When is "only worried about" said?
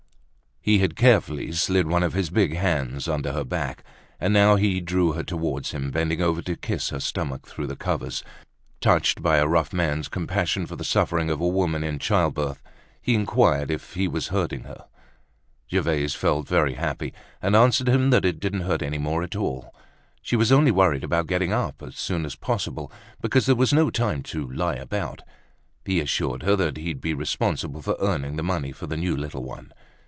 20.51-21.25